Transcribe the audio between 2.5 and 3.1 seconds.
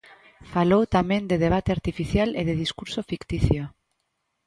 discurso